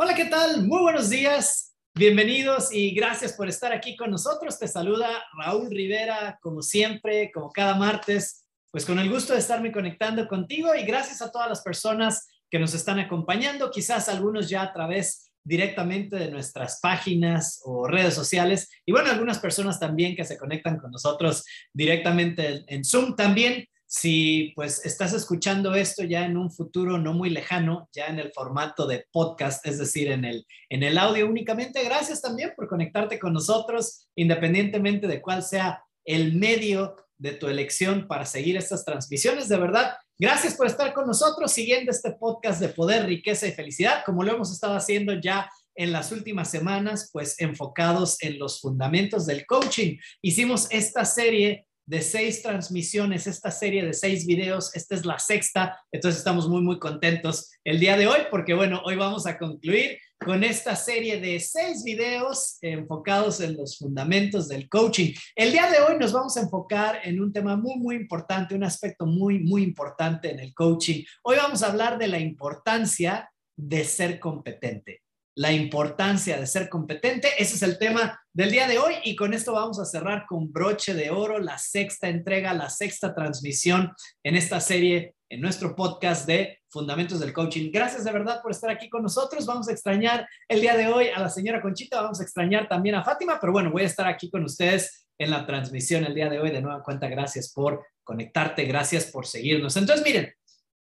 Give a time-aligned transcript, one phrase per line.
[0.00, 0.64] Hola, ¿qué tal?
[0.64, 1.74] Muy buenos días.
[1.92, 4.56] Bienvenidos y gracias por estar aquí con nosotros.
[4.56, 9.72] Te saluda Raúl Rivera, como siempre, como cada martes, pues con el gusto de estarme
[9.72, 14.62] conectando contigo y gracias a todas las personas que nos están acompañando, quizás algunos ya
[14.62, 20.24] a través directamente de nuestras páginas o redes sociales y bueno, algunas personas también que
[20.24, 23.66] se conectan con nosotros directamente en Zoom también.
[23.90, 28.30] Si pues estás escuchando esto ya en un futuro no muy lejano, ya en el
[28.34, 33.18] formato de podcast, es decir, en el, en el audio únicamente, gracias también por conectarte
[33.18, 39.48] con nosotros, independientemente de cuál sea el medio de tu elección para seguir estas transmisiones.
[39.48, 44.02] De verdad, gracias por estar con nosotros siguiendo este podcast de poder, riqueza y felicidad,
[44.04, 49.24] como lo hemos estado haciendo ya en las últimas semanas, pues enfocados en los fundamentos
[49.24, 49.96] del coaching.
[50.20, 55.80] Hicimos esta serie de seis transmisiones, esta serie de seis videos, esta es la sexta,
[55.90, 59.98] entonces estamos muy, muy contentos el día de hoy porque bueno, hoy vamos a concluir
[60.22, 65.14] con esta serie de seis videos enfocados en los fundamentos del coaching.
[65.34, 68.64] El día de hoy nos vamos a enfocar en un tema muy, muy importante, un
[68.64, 71.02] aspecto muy, muy importante en el coaching.
[71.22, 75.07] Hoy vamos a hablar de la importancia de ser competente
[75.38, 77.28] la importancia de ser competente.
[77.38, 80.52] Ese es el tema del día de hoy y con esto vamos a cerrar con
[80.52, 83.92] broche de oro la sexta entrega, la sexta transmisión
[84.24, 87.70] en esta serie, en nuestro podcast de Fundamentos del Coaching.
[87.72, 89.46] Gracias de verdad por estar aquí con nosotros.
[89.46, 92.96] Vamos a extrañar el día de hoy a la señora Conchita, vamos a extrañar también
[92.96, 96.28] a Fátima, pero bueno, voy a estar aquí con ustedes en la transmisión el día
[96.28, 96.50] de hoy.
[96.50, 99.76] De nueva cuenta, gracias por conectarte, gracias por seguirnos.
[99.76, 100.34] Entonces, miren,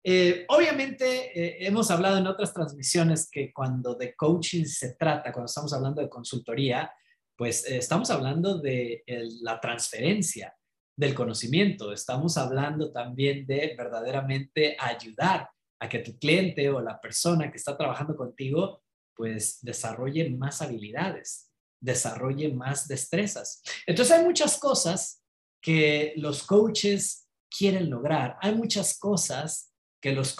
[0.06, 5.46] eh, obviamente, eh, hemos hablado en otras transmisiones que cuando de coaching se trata, cuando
[5.46, 6.92] estamos hablando de consultoría,
[7.34, 9.02] pues eh, estamos hablando de
[9.40, 10.54] la transferencia
[10.94, 15.48] del conocimiento, estamos hablando también de verdaderamente ayudar
[15.80, 18.82] a que tu cliente o la persona que está trabajando contigo,
[19.16, 23.62] pues desarrolle más habilidades, desarrolle más destrezas.
[23.86, 25.22] Entonces hay muchas cosas
[25.62, 29.73] que los coaches quieren lograr, hay muchas cosas
[30.04, 30.36] que los,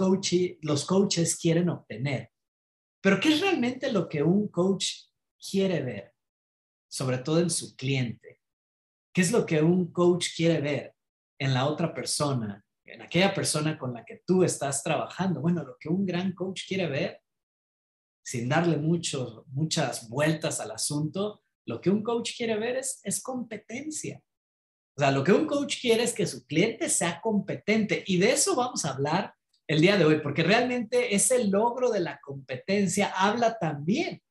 [0.60, 2.30] los coaches quieren obtener.
[3.00, 4.88] Pero ¿qué es realmente lo que un coach
[5.38, 6.12] quiere ver?
[6.86, 8.42] Sobre todo en su cliente.
[9.10, 10.94] ¿Qué es lo que un coach quiere ver
[11.38, 15.40] en la otra persona, en aquella persona con la que tú estás trabajando?
[15.40, 17.22] Bueno, lo que un gran coach quiere ver,
[18.22, 23.22] sin darle mucho, muchas vueltas al asunto, lo que un coach quiere ver es, es
[23.22, 24.20] competencia.
[24.94, 28.32] O sea, lo que un coach quiere es que su cliente sea competente y de
[28.32, 29.34] eso vamos a hablar
[29.66, 34.22] el día de hoy, porque realmente ese logro de la competencia habla también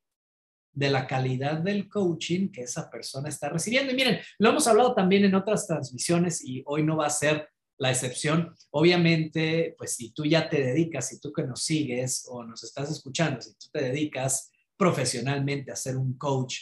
[0.73, 3.91] de la calidad del coaching que esa persona está recibiendo.
[3.91, 7.49] Y miren, lo hemos hablado también en otras transmisiones y hoy no va a ser
[7.77, 8.55] la excepción.
[8.71, 12.89] Obviamente, pues si tú ya te dedicas, si tú que nos sigues o nos estás
[12.91, 16.57] escuchando, si tú te dedicas profesionalmente a ser un coach,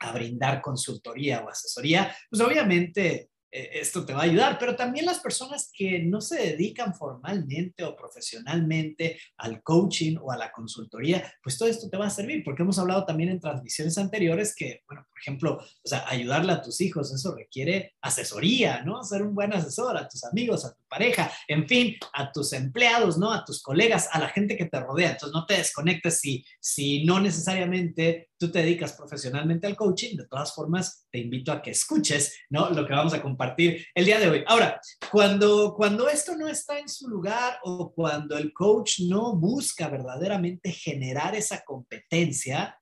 [0.00, 5.20] a brindar consultoría o asesoría, pues obviamente esto te va a ayudar, pero también las
[5.20, 11.56] personas que no se dedican formalmente o profesionalmente al coaching o a la consultoría, pues
[11.56, 15.06] todo esto te va a servir, porque hemos hablado también en transmisiones anteriores que, bueno,
[15.08, 19.02] por ejemplo, o sea, ayudarle a tus hijos, eso requiere asesoría, ¿no?
[19.04, 23.18] Ser un buen asesor a tus amigos, a tu pareja, en fin, a tus empleados,
[23.18, 23.32] ¿no?
[23.32, 25.10] A tus colegas, a la gente que te rodea.
[25.10, 30.28] Entonces, no te desconectes si, si no necesariamente tú te dedicas profesionalmente al coaching, de
[30.28, 32.70] todas formas, te invito a que escuches, ¿no?
[32.70, 34.44] Lo que vamos a compartir el día de hoy.
[34.46, 39.88] Ahora, cuando, cuando esto no está en su lugar o cuando el coach no busca
[39.88, 42.78] verdaderamente generar esa competencia,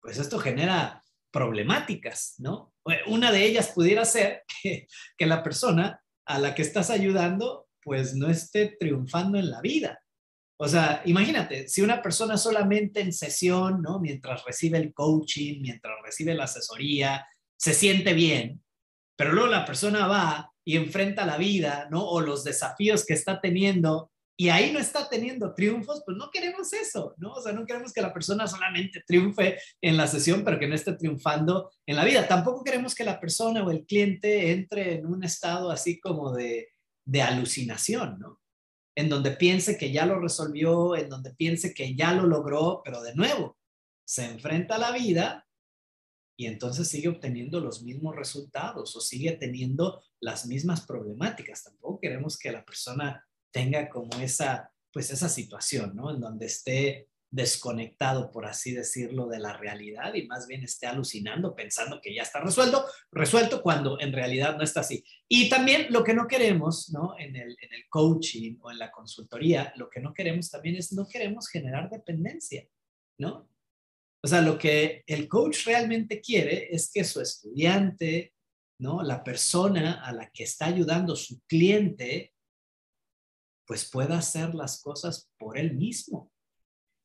[0.00, 2.74] pues esto genera problemáticas, ¿no?
[3.06, 8.14] Una de ellas pudiera ser que, que la persona a la que estás ayudando, pues
[8.14, 9.98] no esté triunfando en la vida.
[10.60, 13.98] O sea, imagínate, si una persona solamente en sesión, ¿no?
[13.98, 18.62] Mientras recibe el coaching, mientras recibe la asesoría, se siente bien,
[19.16, 22.04] pero luego la persona va y enfrenta la vida, ¿no?
[22.04, 24.10] O los desafíos que está teniendo
[24.40, 27.32] y ahí no está teniendo triunfos, pues no queremos eso, ¿no?
[27.32, 30.76] O sea, no queremos que la persona solamente triunfe en la sesión, pero que no
[30.76, 32.28] esté triunfando en la vida.
[32.28, 36.68] Tampoco queremos que la persona o el cliente entre en un estado así como de,
[37.04, 38.40] de alucinación, ¿no?
[38.98, 43.00] en donde piense que ya lo resolvió, en donde piense que ya lo logró, pero
[43.00, 43.56] de nuevo,
[44.04, 45.46] se enfrenta a la vida
[46.36, 51.62] y entonces sigue obteniendo los mismos resultados o sigue teniendo las mismas problemáticas.
[51.62, 56.10] Tampoco queremos que la persona tenga como esa, pues esa situación, ¿no?
[56.10, 61.54] En donde esté desconectado, por así decirlo, de la realidad y más bien esté alucinando
[61.54, 65.04] pensando que ya está resuelto, resuelto cuando en realidad no está así.
[65.28, 67.14] Y también lo que no queremos, ¿no?
[67.18, 70.92] En el, en el coaching o en la consultoría, lo que no queremos también es
[70.92, 72.66] no queremos generar dependencia.
[73.18, 73.50] ¿no?
[74.24, 78.34] O sea, lo que el coach realmente quiere es que su estudiante,
[78.80, 79.02] ¿no?
[79.02, 82.34] La persona a la que está ayudando, su cliente,
[83.68, 86.32] pues pueda hacer las cosas por él mismo,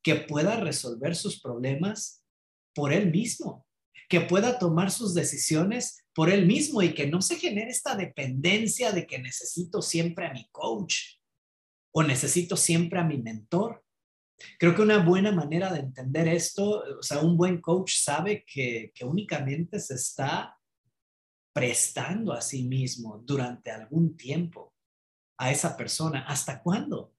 [0.01, 2.23] que pueda resolver sus problemas
[2.73, 3.67] por él mismo,
[4.07, 8.93] que pueda tomar sus decisiones por él mismo y que no se genere esta dependencia
[8.93, 11.17] de que necesito siempre a mi coach
[11.91, 13.83] o necesito siempre a mi mentor.
[14.57, 18.93] Creo que una buena manera de entender esto, o sea, un buen coach sabe que,
[18.95, 20.57] que únicamente se está
[21.51, 24.72] prestando a sí mismo durante algún tiempo
[25.37, 26.25] a esa persona.
[26.27, 27.13] ¿Hasta cuándo?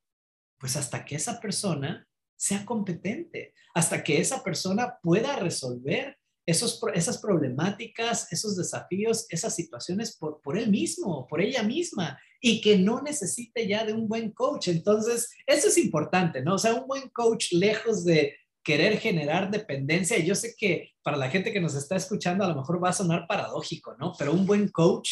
[0.59, 2.07] Pues hasta que esa persona
[2.37, 10.17] sea competente, hasta que esa persona pueda resolver esos, esas problemáticas, esos desafíos, esas situaciones
[10.17, 14.31] por, por él mismo, por ella misma, y que no necesite ya de un buen
[14.31, 14.69] coach.
[14.69, 16.55] Entonces, eso es importante, ¿no?
[16.55, 21.17] O sea, un buen coach lejos de querer generar dependencia, y yo sé que para
[21.17, 24.13] la gente que nos está escuchando a lo mejor va a sonar paradójico, ¿no?
[24.19, 25.11] Pero un buen coach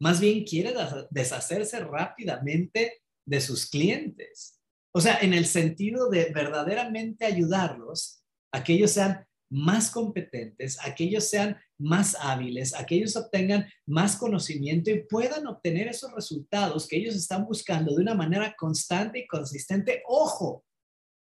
[0.00, 0.74] más bien quiere
[1.10, 4.60] deshacerse rápidamente de sus clientes.
[4.94, 8.22] O sea, en el sentido de verdaderamente ayudarlos
[8.52, 13.16] a que ellos sean más competentes, a que ellos sean más hábiles, a que ellos
[13.16, 18.54] obtengan más conocimiento y puedan obtener esos resultados que ellos están buscando de una manera
[18.56, 20.02] constante y consistente.
[20.06, 20.64] Ojo,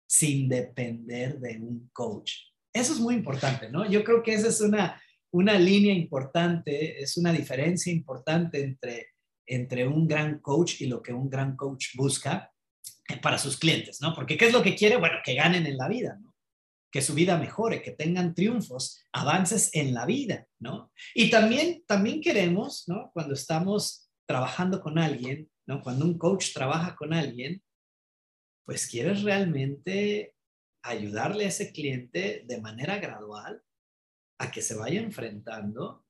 [0.09, 2.33] sin depender de un coach.
[2.73, 3.89] Eso es muy importante, ¿no?
[3.89, 5.01] Yo creo que esa es una,
[5.35, 9.09] una línea importante, es una diferencia importante entre,
[9.45, 12.53] entre un gran coach y lo que un gran coach busca
[13.21, 14.15] para sus clientes, ¿no?
[14.15, 14.97] Porque ¿qué es lo que quiere?
[14.97, 16.33] Bueno, que ganen en la vida, ¿no?
[16.93, 20.93] que su vida mejore, que tengan triunfos, avances en la vida, ¿no?
[21.13, 23.11] Y también, también queremos, ¿no?
[23.13, 25.83] Cuando estamos trabajando con alguien, ¿no?
[25.83, 27.61] Cuando un coach trabaja con alguien,
[28.65, 30.37] pues quieres realmente
[30.85, 33.61] ayudarle a ese cliente de manera gradual
[34.39, 36.05] a que se vaya enfrentando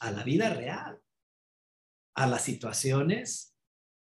[0.00, 1.00] a la vida real,
[2.14, 3.54] a las situaciones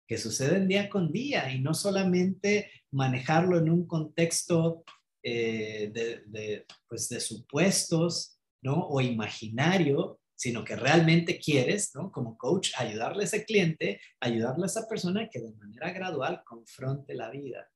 [0.06, 4.84] que suceden día con día y no solamente manejarlo en un contexto
[5.22, 8.86] eh, de, pues de supuestos, ¿no?
[8.88, 12.12] O imaginario, sino que realmente quieres, ¿no?
[12.12, 17.14] Como coach, ayudarle a ese cliente, ayudarle a esa persona que de manera gradual confronte
[17.14, 17.70] la vida,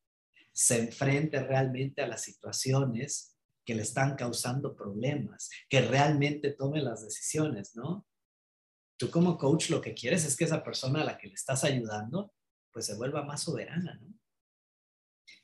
[0.52, 3.37] se enfrente realmente a las situaciones
[3.68, 8.06] que le están causando problemas, que realmente tome las decisiones, ¿no?
[8.98, 11.64] Tú como coach lo que quieres es que esa persona a la que le estás
[11.64, 12.32] ayudando,
[12.72, 14.18] pues se vuelva más soberana, ¿no?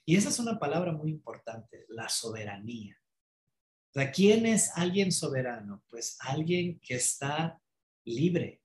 [0.06, 2.98] Y esa es una palabra muy importante, la soberanía.
[3.94, 5.84] O ¿quién es alguien soberano?
[5.90, 7.60] Pues alguien que está
[8.06, 8.62] libre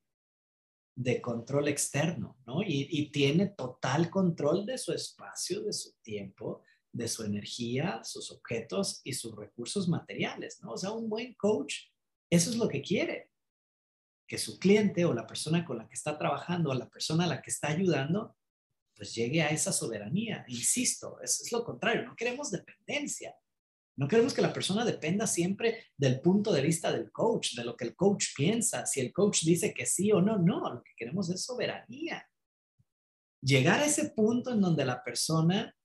[0.95, 2.61] de control externo, ¿no?
[2.65, 9.01] Y, tiene total control de su espacio, de su tiempo, de su energía, sus objetos
[9.03, 10.71] y sus recursos materiales, ¿no?
[10.71, 11.75] O sea, un buen coach,
[12.29, 13.31] eso es lo que quiere,
[14.27, 17.27] que su cliente o la persona con la que está trabajando, o la persona a
[17.27, 18.35] la que está ayudando,
[18.95, 20.45] pues llegue a esa soberanía.
[20.47, 23.35] Insisto, es, es lo contrario, no queremos dependencia.
[23.99, 27.75] No queremos que la persona dependa siempre del punto de vista del coach, de lo
[27.75, 30.93] que el coach piensa, si el coach dice que sí o no, no, lo que
[30.95, 32.25] queremos es soberanía.
[33.41, 35.75] Llegar a ese punto en donde la persona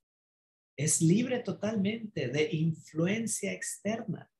[0.76, 4.30] es libre totalmente de influencia externa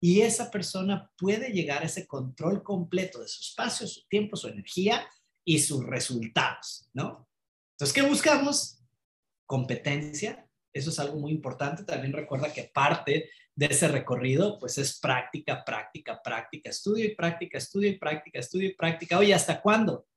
[0.00, 4.48] y esa persona puede llegar a ese control completo de su espacio, su tiempo, su
[4.48, 5.06] energía
[5.44, 7.28] y sus resultados, ¿no?
[7.74, 8.82] Entonces, ¿qué buscamos?
[9.46, 10.48] Competencia.
[10.72, 11.84] Eso es algo muy importante.
[11.84, 17.58] También recuerda que parte de ese recorrido, pues es práctica, práctica, práctica, estudio y práctica,
[17.58, 19.18] estudio y práctica, estudio y práctica.
[19.18, 20.08] Oye, ¿hasta cuándo?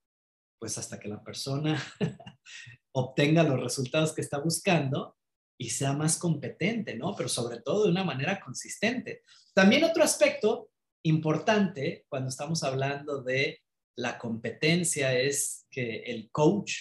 [0.57, 1.79] Pues hasta que la persona
[2.91, 5.15] obtenga los resultados que está buscando
[5.57, 7.15] y sea más competente, ¿no?
[7.15, 9.23] Pero sobre todo de una manera consistente.
[9.53, 10.69] También otro aspecto
[11.03, 13.61] importante cuando estamos hablando de
[13.95, 16.73] la competencia es que el coach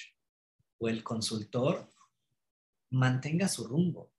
[0.78, 1.88] o el consultor
[2.90, 4.10] mantenga su rumbo.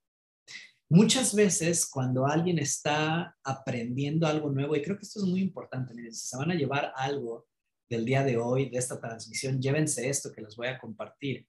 [0.87, 5.95] Muchas veces cuando alguien está aprendiendo algo nuevo, y creo que esto es muy importante,
[5.95, 7.47] miren, si se van a llevar algo
[7.89, 11.47] del día de hoy, de esta transmisión, llévense esto que les voy a compartir.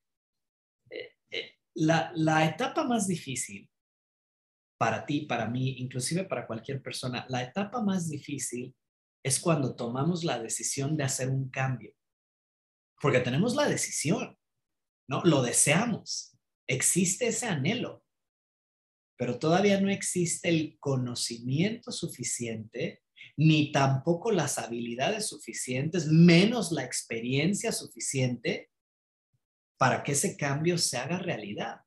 [1.76, 3.70] La etapa más difícil
[4.78, 8.74] para ti, para mí, inclusive para cualquier persona, la etapa más difícil
[9.22, 11.92] es cuando tomamos la decisión de hacer un cambio.
[13.00, 14.36] Porque tenemos la decisión.
[15.08, 15.22] ¿no?
[15.24, 16.36] Lo deseamos,
[16.68, 18.04] existe ese anhelo,
[19.16, 23.02] pero todavía no existe el conocimiento suficiente,
[23.36, 28.70] ni tampoco las habilidades suficientes, menos la experiencia suficiente
[29.78, 31.80] para que ese cambio se haga realidad.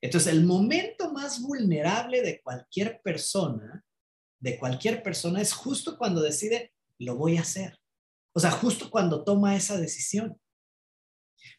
[0.00, 3.84] Entonces, el momento más vulnerable de cualquier persona,
[4.40, 7.78] de cualquier persona, es justo cuando decide, lo voy a hacer.
[8.32, 10.40] O sea, justo cuando toma esa decisión.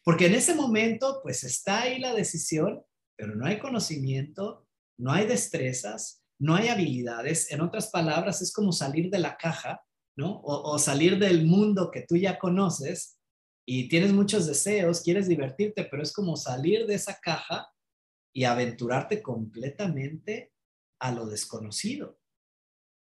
[0.04, 2.82] Porque en ese momento, pues está ahí la decisión,
[3.16, 4.66] pero no hay conocimiento,
[4.98, 7.50] no hay destrezas, no hay habilidades.
[7.52, 9.82] En otras palabras, es como salir de la caja,
[10.16, 10.40] ¿no?
[10.42, 13.19] O, salir del mundo que tú ya conoces
[13.72, 17.72] y tienes muchos deseos, quieres divertirte, pero es como salir de esa caja
[18.34, 20.52] y aventurarte completamente
[20.98, 22.18] a lo desconocido.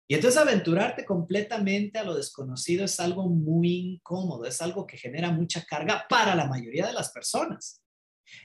[0.08, 5.32] Y entonces aventurarte completamente a lo desconocido es algo muy incómodo, es algo que genera
[5.32, 7.82] mucha carga para la mayoría de las personas.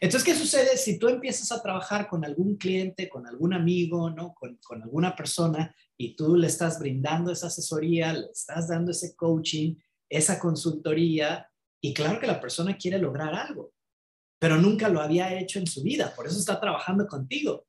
[0.00, 4.32] Entonces, ¿qué sucede si tú empiezas a trabajar con algún cliente, con algún amigo, ¿no?
[4.32, 9.14] con, con alguna persona y tú le estás brindando esa asesoría, le estás dando ese
[9.14, 9.74] coaching,
[10.08, 11.46] esa consultoría,
[11.80, 13.73] y claro que la persona quiere lograr algo,
[14.38, 17.66] pero nunca lo había hecho en su vida, por eso está trabajando contigo.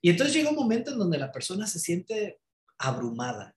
[0.00, 2.40] Y entonces llega un momento en donde la persona se siente
[2.78, 3.54] abrumada,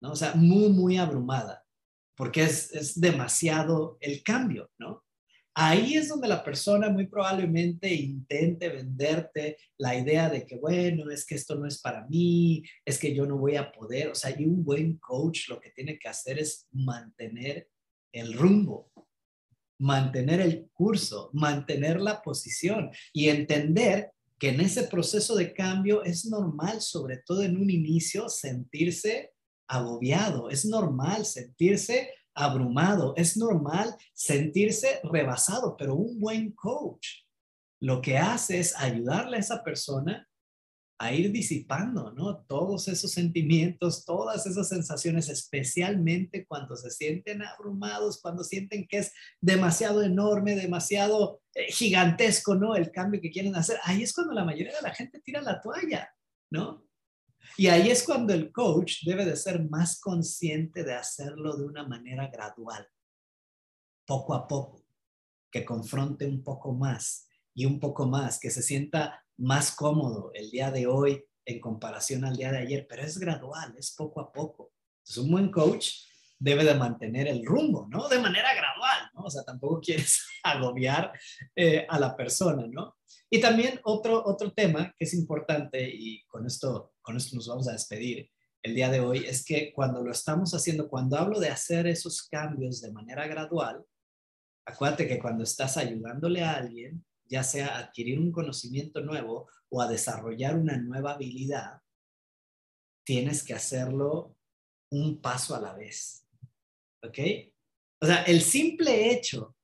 [0.00, 0.12] ¿no?
[0.12, 1.64] O sea, muy, muy abrumada,
[2.16, 5.04] porque es, es demasiado el cambio, ¿no?
[5.54, 11.26] Ahí es donde la persona muy probablemente intente venderte la idea de que, bueno, es
[11.26, 14.08] que esto no es para mí, es que yo no voy a poder.
[14.08, 17.68] O sea, y un buen coach lo que tiene que hacer es mantener
[18.12, 18.91] el rumbo,
[19.82, 26.24] mantener el curso, mantener la posición y entender que en ese proceso de cambio es
[26.26, 29.32] normal, sobre todo en un inicio, sentirse
[29.66, 37.08] agobiado, es normal sentirse abrumado, es normal sentirse rebasado, pero un buen coach
[37.80, 40.28] lo que hace es ayudarle a esa persona
[41.02, 42.44] a ir disipando, ¿no?
[42.44, 49.12] Todos esos sentimientos, todas esas sensaciones, especialmente cuando se sienten abrumados, cuando sienten que es
[49.40, 52.76] demasiado enorme, demasiado eh, gigantesco, ¿no?
[52.76, 53.78] El cambio que quieren hacer.
[53.82, 56.08] Ahí es cuando la mayoría de la gente tira la toalla,
[56.50, 56.86] ¿no?
[57.56, 61.84] Y ahí es cuando el coach debe de ser más consciente de hacerlo de una
[61.84, 62.86] manera gradual,
[64.06, 64.84] poco a poco,
[65.50, 70.50] que confronte un poco más y un poco más, que se sienta más cómodo el
[70.50, 74.32] día de hoy en comparación al día de ayer, pero es gradual, es poco a
[74.32, 74.72] poco.
[74.98, 75.88] Entonces, un buen coach
[76.38, 78.08] debe de mantener el rumbo, ¿no?
[78.08, 79.22] De manera gradual, ¿no?
[79.24, 81.12] O sea, tampoco quieres agobiar
[81.56, 82.96] eh, a la persona, ¿no?
[83.28, 87.68] Y también otro, otro tema que es importante y con esto, con esto nos vamos
[87.68, 88.30] a despedir
[88.62, 92.22] el día de hoy es que cuando lo estamos haciendo, cuando hablo de hacer esos
[92.22, 93.84] cambios de manera gradual,
[94.64, 99.88] acuérdate que cuando estás ayudándole a alguien, ya sea adquirir un conocimiento nuevo o a
[99.88, 101.80] desarrollar una nueva habilidad,
[103.06, 104.36] tienes que hacerlo
[104.90, 106.28] un paso a la vez.
[107.02, 107.18] ¿Ok?
[108.02, 109.56] O sea, el simple hecho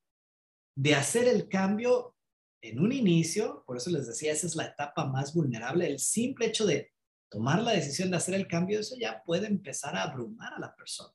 [0.75, 2.17] de hacer el cambio
[2.63, 6.47] en un inicio, por eso les decía, esa es la etapa más vulnerable, el simple
[6.47, 6.91] hecho de
[7.29, 10.75] tomar la decisión de hacer el cambio, eso ya puede empezar a abrumar a la
[10.75, 11.15] persona.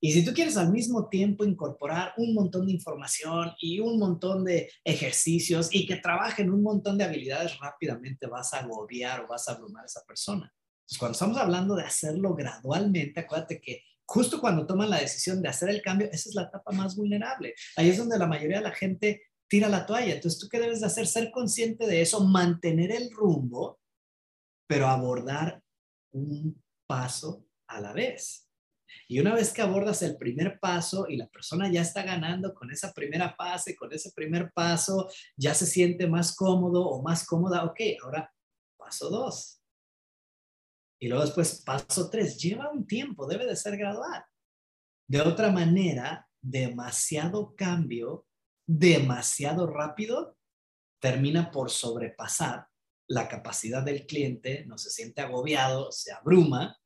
[0.00, 4.44] Y si tú quieres al mismo tiempo incorporar un montón de información y un montón
[4.44, 9.48] de ejercicios y que trabajen un montón de habilidades, rápidamente vas a agobiar o vas
[9.48, 10.52] a abrumar a esa persona.
[10.82, 15.48] Entonces, cuando estamos hablando de hacerlo gradualmente, acuérdate que justo cuando toman la decisión de
[15.48, 17.54] hacer el cambio, esa es la etapa más vulnerable.
[17.76, 20.14] Ahí es donde la mayoría de la gente tira la toalla.
[20.14, 21.06] Entonces, ¿tú qué debes de hacer?
[21.06, 23.80] Ser consciente de eso, mantener el rumbo,
[24.66, 25.62] pero abordar
[26.12, 28.47] un paso a la vez.
[29.10, 32.70] Y una vez que abordas el primer paso y la persona ya está ganando con
[32.70, 37.64] esa primera fase, con ese primer paso, ya se siente más cómodo o más cómoda,
[37.64, 38.30] ok, ahora
[38.76, 39.62] paso dos.
[41.00, 42.38] Y luego después paso tres.
[42.38, 44.22] Lleva un tiempo, debe de ser gradual.
[45.08, 48.26] De otra manera, demasiado cambio,
[48.66, 50.36] demasiado rápido,
[51.00, 52.68] termina por sobrepasar
[53.06, 56.78] la capacidad del cliente, no se siente agobiado, se abruma,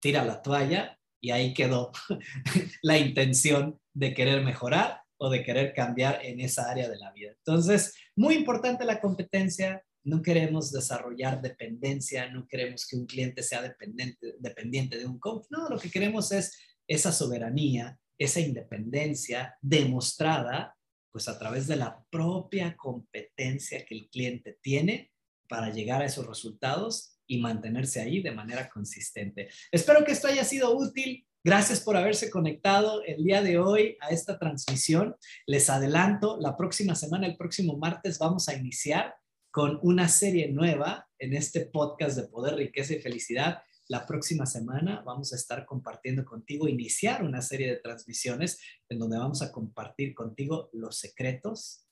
[0.00, 1.92] tira la toalla y ahí quedó
[2.82, 7.32] la intención de querer mejorar o de querer cambiar en esa área de la vida.
[7.38, 9.82] Entonces, muy importante la competencia.
[10.04, 15.46] No queremos desarrollar dependencia, no queremos que un cliente sea dependiente, dependiente de un coach.
[15.50, 16.56] No, lo que queremos es
[16.86, 20.74] esa soberanía, esa independencia demostrada
[21.10, 25.10] pues a través de la propia competencia que el cliente tiene
[25.48, 29.48] para llegar a esos resultados y mantenerse ahí de manera consistente.
[29.70, 31.24] Espero que esto haya sido útil.
[31.44, 35.14] Gracias por haberse conectado el día de hoy a esta transmisión.
[35.46, 39.14] Les adelanto, la próxima semana, el próximo martes, vamos a iniciar
[39.50, 43.62] con una serie nueva en este podcast de Poder, Riqueza y Felicidad.
[43.88, 49.18] La próxima semana vamos a estar compartiendo contigo, iniciar una serie de transmisiones en donde
[49.18, 51.87] vamos a compartir contigo los secretos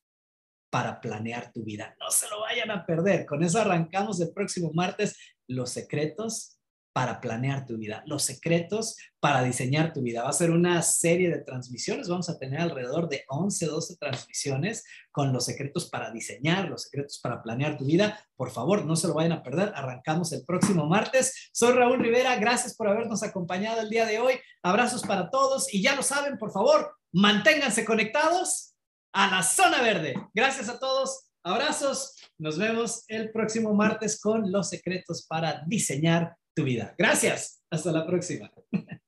[0.77, 1.97] para planear tu vida.
[1.99, 3.25] No se lo vayan a perder.
[3.25, 5.17] Con eso arrancamos el próximo martes
[5.49, 6.59] los secretos
[6.93, 10.25] para planear tu vida, los secretos para diseñar tu vida.
[10.25, 14.85] Va a ser una serie de transmisiones, vamos a tener alrededor de 11, 12 transmisiones
[15.11, 18.23] con los secretos para diseñar, los secretos para planear tu vida.
[18.37, 19.73] Por favor, no se lo vayan a perder.
[19.75, 21.49] Arrancamos el próximo martes.
[21.55, 24.35] Soy Raúl Rivera, gracias por habernos acompañado el día de hoy.
[24.63, 28.76] Abrazos para todos y ya lo saben, por favor, manténganse conectados
[29.17, 30.15] a la zona verde.
[30.35, 31.31] Gracias a todos.
[31.43, 32.17] Abrazos.
[32.39, 36.95] Nos vemos el próximo martes con los secretos para diseñar tu vida.
[36.99, 37.63] Gracias.
[37.71, 38.53] Hasta la próxima.